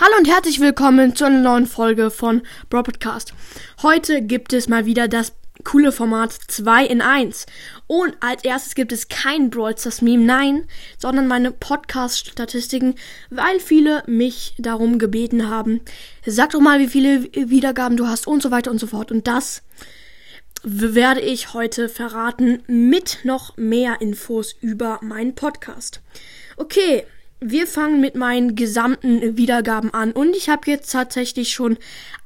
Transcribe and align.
Hallo 0.00 0.12
und 0.16 0.28
herzlich 0.28 0.60
willkommen 0.60 1.16
zu 1.16 1.24
einer 1.24 1.40
neuen 1.40 1.66
Folge 1.66 2.12
von 2.12 2.42
Bro 2.70 2.84
Podcast. 2.84 3.34
Heute 3.82 4.22
gibt 4.22 4.52
es 4.52 4.68
mal 4.68 4.86
wieder 4.86 5.08
das 5.08 5.32
coole 5.64 5.90
Format 5.90 6.30
2 6.32 6.86
in 6.86 7.00
1. 7.00 7.46
Und 7.88 8.16
als 8.20 8.44
erstes 8.44 8.76
gibt 8.76 8.92
es 8.92 9.08
kein 9.08 9.50
Brawl 9.50 9.76
Stars 9.76 10.00
Meme, 10.00 10.22
nein, 10.22 10.68
sondern 10.98 11.26
meine 11.26 11.50
Podcast-Statistiken, 11.50 12.94
weil 13.30 13.58
viele 13.58 14.04
mich 14.06 14.54
darum 14.56 15.00
gebeten 15.00 15.48
haben. 15.48 15.80
Sag 16.24 16.50
doch 16.50 16.60
mal, 16.60 16.78
wie 16.78 16.86
viele 16.86 17.24
Wiedergaben 17.32 17.96
du 17.96 18.06
hast 18.06 18.28
und 18.28 18.40
so 18.40 18.52
weiter 18.52 18.70
und 18.70 18.78
so 18.78 18.86
fort. 18.86 19.10
Und 19.10 19.26
das 19.26 19.64
werde 20.62 21.22
ich 21.22 21.54
heute 21.54 21.88
verraten 21.88 22.62
mit 22.68 23.18
noch 23.24 23.56
mehr 23.56 24.00
Infos 24.00 24.54
über 24.60 25.00
meinen 25.02 25.34
Podcast. 25.34 26.02
Okay, 26.56 27.04
wir 27.40 27.66
fangen 27.66 28.00
mit 28.00 28.14
meinen 28.14 28.54
gesamten 28.56 29.36
Wiedergaben 29.36 29.92
an 29.94 30.12
und 30.12 30.34
ich 30.34 30.48
habe 30.48 30.70
jetzt 30.70 30.90
tatsächlich 30.90 31.52
schon 31.52 31.76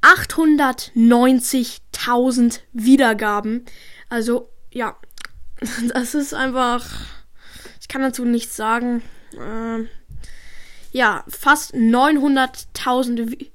890.000 0.02 2.60
Wiedergaben. 2.72 3.64
Also 4.08 4.48
ja, 4.72 4.96
das 5.94 6.14
ist 6.14 6.32
einfach, 6.34 6.86
ich 7.80 7.88
kann 7.88 8.02
dazu 8.02 8.24
nichts 8.24 8.54
sagen. 8.56 9.02
Äh, 9.34 9.86
ja, 10.92 11.24
fast 11.28 11.74
900.000 11.74 13.48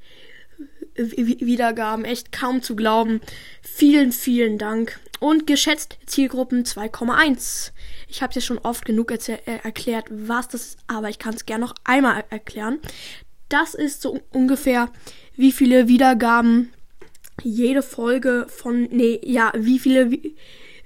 Wiedergaben, 0.95 2.05
echt 2.05 2.31
kaum 2.31 2.63
zu 2.63 2.75
glauben. 2.75 3.21
Vielen, 3.61 4.11
vielen 4.11 4.57
Dank. 4.57 4.99
Und 5.19 5.47
geschätzt 5.47 5.97
Zielgruppen 6.05 6.63
2,1. 6.63 7.71
Ich 8.07 8.21
habe 8.21 8.31
es 8.31 8.35
ja 8.35 8.41
schon 8.41 8.59
oft 8.59 8.85
genug 8.85 9.11
äh, 9.11 9.37
erklärt, 9.63 10.05
was 10.09 10.47
das 10.47 10.61
ist, 10.61 10.77
aber 10.87 11.09
ich 11.09 11.19
kann 11.19 11.33
es 11.33 11.45
gerne 11.45 11.65
noch 11.65 11.75
einmal 11.83 12.17
er 12.17 12.31
erklären. 12.31 12.79
Das 13.49 13.73
ist 13.73 14.01
so 14.01 14.19
ungefähr, 14.31 14.91
wie 15.35 15.51
viele 15.51 15.87
Wiedergaben 15.87 16.73
jede 17.43 17.81
Folge 17.81 18.47
von, 18.49 18.83
nee, 18.91 19.19
ja, 19.23 19.51
wie 19.55 19.79
viele 19.79 20.11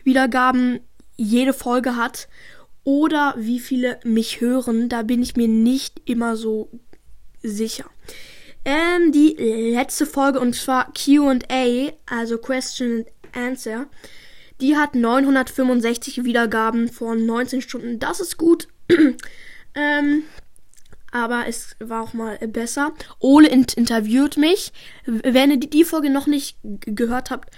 Wiedergaben 0.04 0.80
jede 1.16 1.54
Folge 1.54 1.96
hat 1.96 2.28
oder 2.84 3.36
wie 3.38 3.60
viele 3.60 4.00
mich 4.04 4.42
hören. 4.42 4.90
Da 4.90 5.04
bin 5.04 5.22
ich 5.22 5.36
mir 5.36 5.48
nicht 5.48 6.02
immer 6.06 6.36
so 6.36 6.70
sicher. 7.42 7.86
Ähm, 8.64 9.12
die 9.12 9.36
letzte 9.74 10.06
Folge 10.06 10.40
und 10.40 10.56
zwar 10.56 10.94
Q&A, 10.94 11.92
also 12.06 12.38
Question 12.38 13.06
and 13.06 13.08
Answer, 13.34 13.88
die 14.62 14.78
hat 14.78 14.96
965 14.96 16.24
Wiedergaben 16.24 16.88
vor 16.90 17.16
19 17.16 17.62
Stunden. 17.62 18.00
Das 18.00 18.20
ist 18.20 18.38
gut. 18.38 18.68
ähm, 19.76 20.24
aber 21.12 21.46
es 21.48 21.76
war 21.80 22.02
auch 22.02 22.14
mal 22.14 22.38
besser. 22.48 22.94
Ole 23.20 23.50
interviewt 23.50 24.38
mich. 24.38 24.72
Wenn 25.06 25.52
ihr 25.52 25.58
die, 25.60 25.84
Folge 25.84 26.10
noch 26.10 26.26
nicht 26.26 26.58
gehört 26.62 27.32
habt, 27.32 27.54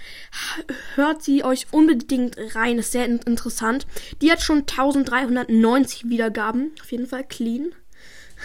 hört 0.96 1.22
sie 1.22 1.44
euch 1.44 1.68
unbedingt 1.70 2.36
rein. 2.56 2.78
Ist 2.78 2.92
sehr 2.92 3.06
interessant. 3.06 3.86
Die 4.20 4.32
hat 4.32 4.42
schon 4.42 4.60
1390 4.60 6.08
Wiedergaben. 6.08 6.72
Auf 6.82 6.90
jeden 6.90 7.06
Fall 7.06 7.24
clean. 7.24 7.72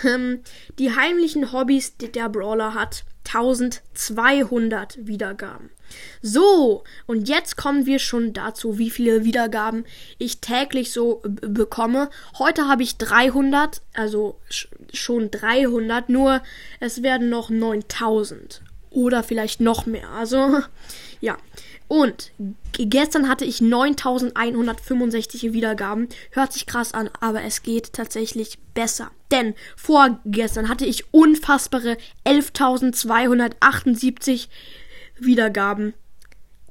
Ähm, 0.05 0.43
die 0.77 0.95
heimlichen 0.95 1.51
Hobbys, 1.51 1.97
die 1.97 2.09
der 2.09 2.29
Brawler 2.29 2.73
hat, 2.73 3.03
1200 3.33 5.05
Wiedergaben. 5.05 5.69
So, 6.21 6.83
und 7.07 7.27
jetzt 7.27 7.57
kommen 7.57 7.85
wir 7.85 7.99
schon 7.99 8.33
dazu, 8.33 8.77
wie 8.77 8.89
viele 8.89 9.23
Wiedergaben 9.23 9.85
ich 10.17 10.39
täglich 10.39 10.91
so 10.91 11.21
bekomme. 11.23 12.09
Heute 12.37 12.67
habe 12.67 12.83
ich 12.83 12.97
300, 12.97 13.81
also 13.93 14.39
schon 14.93 15.31
300, 15.31 16.09
nur 16.09 16.41
es 16.79 17.01
werden 17.01 17.29
noch 17.29 17.49
9000 17.49 18.61
oder 18.91 19.23
vielleicht 19.23 19.61
noch 19.61 19.85
mehr. 19.85 20.09
Also, 20.09 20.59
ja. 21.21 21.37
Und 21.89 22.31
gestern 22.73 23.27
hatte 23.27 23.43
ich 23.45 23.61
9165 23.61 25.53
Wiedergaben. 25.53 26.07
Hört 26.29 26.53
sich 26.53 26.67
krass 26.67 26.93
an, 26.93 27.09
aber 27.19 27.41
es 27.41 27.63
geht 27.63 27.93
tatsächlich 27.93 28.59
besser. 28.75 29.09
Denn 29.31 29.55
vorgestern 29.75 30.69
hatte 30.69 30.85
ich 30.85 31.11
unfassbare 31.11 31.97
11.278 32.27 34.49
Wiedergaben. 35.17 35.95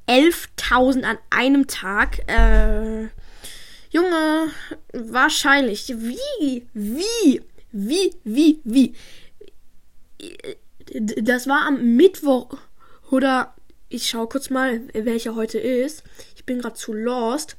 11.000 0.06 1.02
an 1.02 1.18
einem 1.30 1.66
Tag. 1.66 2.20
Äh, 2.28 3.08
Junge, 3.90 4.52
wahrscheinlich. 4.92 5.88
Wie? 5.88 6.64
Wie? 6.72 7.42
Wie? 7.72 8.14
Wie? 8.22 8.60
Wie? 8.62 8.94
Das 10.96 11.48
war 11.48 11.66
am 11.66 11.96
Mittwoch 11.96 12.56
oder 13.10 13.52
ich 13.88 14.08
schau 14.08 14.26
kurz 14.26 14.50
mal, 14.50 14.82
welcher 14.92 15.34
heute 15.34 15.58
ist. 15.58 16.02
Ich 16.36 16.44
bin 16.44 16.60
gerade 16.60 16.74
zu 16.74 16.92
lost. 16.92 17.56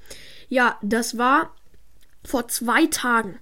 Ja, 0.48 0.78
das 0.82 1.18
war 1.18 1.56
vor 2.24 2.48
zwei 2.48 2.86
Tagen. 2.88 3.40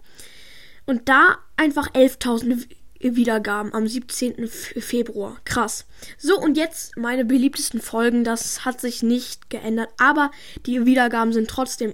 Und 0.86 1.10
da 1.10 1.38
einfach 1.58 1.92
11.000 1.92 2.68
Wiedergaben 3.00 3.74
am 3.74 3.88
17. 3.88 4.48
Februar. 4.48 5.38
Krass. 5.46 5.86
So, 6.18 6.40
und 6.40 6.58
jetzt 6.58 6.98
meine 6.98 7.26
beliebtesten 7.26 7.82
Folgen. 7.82 8.24
Das 8.24 8.66
hat 8.66 8.82
sich 8.82 9.04
nicht 9.04 9.50
geändert, 9.50 9.90
aber 9.98 10.32
die 10.66 10.86
Wiedergaben 10.86 11.34
sind 11.34 11.50
trotzdem. 11.50 11.94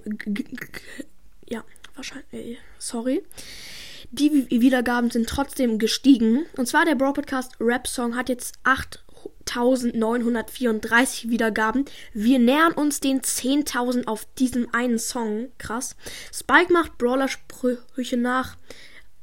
Ja, 1.46 1.64
wahrscheinlich. 1.94 2.32
Äh, 2.32 2.56
sorry. 2.78 3.22
Die 4.10 4.46
Wiedergaben 4.48 5.10
sind 5.10 5.28
trotzdem 5.28 5.78
gestiegen. 5.78 6.46
Und 6.56 6.66
zwar 6.66 6.84
der 6.84 6.94
Bro 6.94 7.14
Podcast 7.14 7.52
Rap 7.58 7.88
Song 7.88 8.16
hat 8.16 8.28
jetzt 8.28 8.54
8 8.62 9.04
1934 9.56 11.30
Wiedergaben. 11.30 11.84
Wir 12.12 12.38
nähern 12.38 12.72
uns 12.72 13.00
den 13.00 13.20
10.000 13.20 14.06
auf 14.06 14.26
diesem 14.38 14.72
einen 14.74 14.98
Song. 14.98 15.48
Krass. 15.58 15.96
Spike 16.32 16.72
macht 16.72 16.96
Brawler-Sprüche 16.98 18.16
nach. 18.16 18.56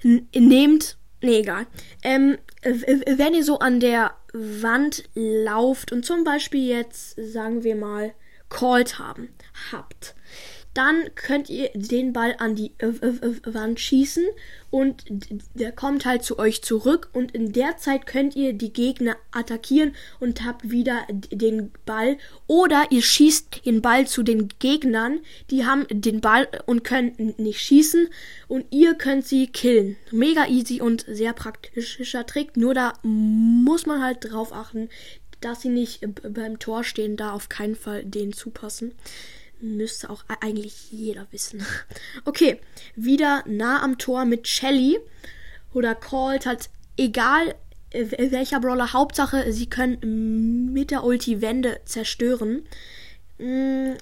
nehmt, 0.03 0.97
nee, 1.21 1.39
egal. 1.39 1.67
Ähm, 2.03 2.37
wenn 2.61 3.33
ihr 3.33 3.43
so 3.43 3.59
an 3.59 3.79
der 3.79 4.13
Wand 4.37 5.03
lauft 5.15 5.91
und 5.91 6.05
zum 6.05 6.23
Beispiel 6.23 6.67
jetzt, 6.67 7.15
sagen 7.17 7.63
wir 7.63 7.75
mal, 7.75 8.13
Called 8.49 8.99
haben, 8.99 9.29
habt, 9.71 10.15
dann 10.77 11.09
könnt 11.15 11.49
ihr 11.49 11.71
den 11.73 12.13
Ball 12.13 12.35
an 12.37 12.55
die 12.55 12.71
äh, 12.77 12.85
äh, 12.85 13.53
Wand 13.53 13.79
schießen 13.79 14.23
und 14.69 15.05
der 15.55 15.71
kommt 15.71 16.05
halt 16.05 16.23
zu 16.23 16.37
euch 16.37 16.61
zurück 16.61 17.09
und 17.13 17.33
in 17.33 17.51
der 17.51 17.77
Zeit 17.77 18.05
könnt 18.05 18.35
ihr 18.35 18.53
die 18.53 18.71
Gegner 18.71 19.15
attackieren 19.31 19.95
und 20.19 20.45
habt 20.45 20.69
wieder 20.69 21.07
den 21.09 21.71
Ball 21.87 22.17
oder 22.45 22.85
ihr 22.91 23.01
schießt 23.01 23.65
den 23.65 23.81
Ball 23.81 24.05
zu 24.05 24.21
den 24.21 24.49
Gegnern, 24.59 25.21
die 25.49 25.65
haben 25.65 25.87
den 25.89 26.21
Ball 26.21 26.47
und 26.67 26.83
können 26.83 27.33
nicht 27.37 27.59
schießen 27.59 28.07
und 28.47 28.65
ihr 28.69 28.93
könnt 28.93 29.25
sie 29.25 29.47
killen. 29.47 29.95
Mega 30.11 30.45
easy 30.47 30.79
und 30.79 31.05
sehr 31.07 31.33
praktischer 31.33 32.27
Trick, 32.27 32.55
nur 32.55 32.75
da 32.75 32.93
muss 33.01 33.87
man 33.87 34.03
halt 34.03 34.31
drauf 34.31 34.53
achten, 34.53 34.89
dass 35.41 35.61
sie 35.61 35.69
nicht 35.69 36.01
beim 36.21 36.59
Tor 36.59 36.83
stehen, 36.83 37.17
da 37.17 37.31
auf 37.31 37.49
keinen 37.49 37.75
Fall 37.75 38.05
denen 38.05 38.33
zupassen. 38.33 38.91
Müsste 39.59 40.09
auch 40.09 40.23
eigentlich 40.41 40.91
jeder 40.91 41.27
wissen. 41.31 41.65
Okay, 42.25 42.59
wieder 42.95 43.43
nah 43.47 43.81
am 43.81 43.97
Tor 43.97 44.25
mit 44.25 44.47
Shelly 44.47 44.99
oder 45.73 45.95
Colt, 45.95 46.45
halt 46.45 46.69
egal 46.97 47.55
welcher 47.91 48.59
Brawler. 48.59 48.93
Hauptsache, 48.93 49.51
sie 49.53 49.69
können 49.69 50.73
mit 50.73 50.91
der 50.91 51.03
Ulti 51.03 51.41
Wände 51.41 51.79
zerstören. 51.85 52.67
Hm, 53.39 53.97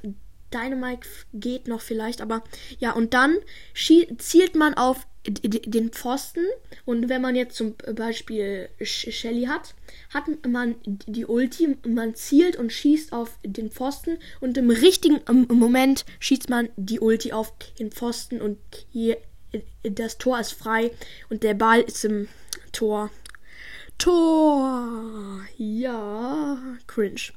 Dynamite 0.54 1.08
geht 1.34 1.68
noch 1.68 1.82
vielleicht, 1.82 2.22
aber 2.22 2.44
ja, 2.80 2.92
und 2.92 3.14
dann 3.14 3.38
zielt 3.74 4.56
man 4.56 4.74
auf 4.74 5.08
den 5.28 5.92
Pfosten 5.92 6.46
und 6.86 7.10
wenn 7.10 7.22
man 7.22 7.36
jetzt 7.36 7.56
zum 7.56 7.76
Beispiel 7.96 8.70
Shelly 8.82 9.46
hat, 9.46 9.74
hat 10.14 10.26
man 10.48 10.76
die 10.86 11.26
Ulti, 11.26 11.78
man 11.88 12.16
zielt 12.16 12.56
und 12.58 12.72
schießt 12.72 13.12
auf 13.12 13.38
den 13.44 13.72
Pfosten 13.72 14.18
und 14.40 14.58
im 14.58 14.70
richtigen 14.70 15.22
Moment 15.48 16.06
schießt 16.20 16.50
man 16.50 16.70
die 16.76 17.00
Ulti 17.00 17.32
auf 17.32 17.54
den 17.80 17.92
Pfosten 17.92 18.42
und 18.42 18.58
hier 18.92 19.18
das 19.84 20.18
Tor 20.18 20.40
ist 20.40 20.54
frei 20.54 20.92
und 21.30 21.44
der 21.44 21.54
Ball 21.54 21.82
ist 21.82 22.06
im 22.06 22.28
Tor. 22.72 23.10
Tor. 23.98 25.40
Ja, 25.58 26.58
cringe. 26.88 27.32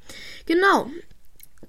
Genau. 0.46 0.90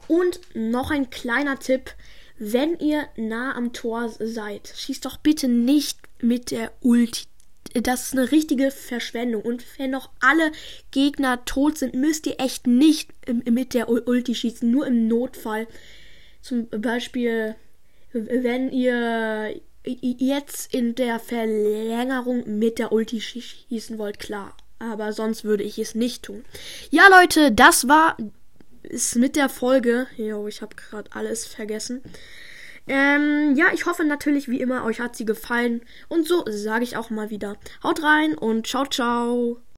Und 0.07 0.39
noch 0.55 0.89
ein 0.89 1.09
kleiner 1.09 1.59
Tipp. 1.59 1.91
Wenn 2.39 2.79
ihr 2.79 3.07
nah 3.15 3.55
am 3.55 3.73
Tor 3.73 4.09
seid, 4.09 4.73
schießt 4.75 5.05
doch 5.05 5.17
bitte 5.17 5.47
nicht 5.47 5.99
mit 6.21 6.51
der 6.51 6.71
Ulti. 6.81 7.25
Das 7.73 8.07
ist 8.07 8.13
eine 8.13 8.31
richtige 8.31 8.71
Verschwendung. 8.71 9.43
Und 9.43 9.63
wenn 9.77 9.91
noch 9.91 10.09
alle 10.19 10.51
Gegner 10.91 11.45
tot 11.45 11.77
sind, 11.77 11.93
müsst 11.93 12.25
ihr 12.25 12.39
echt 12.39 12.65
nicht 12.65 13.11
mit 13.45 13.73
der 13.73 13.89
Ulti 13.89 14.33
schießen. 14.33 14.69
Nur 14.69 14.87
im 14.87 15.07
Notfall. 15.07 15.67
Zum 16.41 16.67
Beispiel, 16.69 17.55
wenn 18.11 18.71
ihr 18.71 19.61
jetzt 19.83 20.73
in 20.73 20.95
der 20.95 21.19
Verlängerung 21.19 22.57
mit 22.57 22.79
der 22.79 22.91
Ulti 22.91 23.21
schießen 23.21 23.99
wollt, 23.99 24.19
klar. 24.19 24.57
Aber 24.79 25.13
sonst 25.13 25.43
würde 25.43 25.63
ich 25.63 25.77
es 25.77 25.93
nicht 25.93 26.23
tun. 26.23 26.43
Ja, 26.89 27.07
Leute, 27.09 27.51
das 27.51 27.87
war 27.87 28.17
es 28.81 29.13
mit 29.15 29.35
der 29.35 29.49
Folge. 29.49 30.07
Jo, 30.17 30.47
ich 30.47 30.61
habe 30.61 30.75
gerade 30.75 31.11
alles 31.13 31.45
vergessen. 31.45 32.01
Ähm, 32.89 33.55
ja, 33.55 33.67
ich 33.71 33.85
hoffe 33.85 34.03
natürlich 34.03 34.49
wie 34.49 34.59
immer, 34.59 34.83
euch 34.83 34.99
hat 34.99 35.15
sie 35.15 35.25
gefallen. 35.25 35.81
Und 36.07 36.27
so 36.27 36.43
sage 36.49 36.83
ich 36.83 36.97
auch 36.97 37.11
mal 37.11 37.29
wieder. 37.29 37.55
Haut 37.83 38.03
rein 38.03 38.35
und 38.35 38.67
ciao, 38.67 38.85
ciao. 38.85 39.61